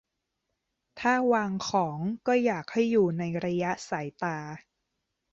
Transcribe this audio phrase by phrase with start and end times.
[0.99, 1.97] -ถ้าวางของ
[2.27, 4.37] ก็อยากให้อยู่ในระยะสายตา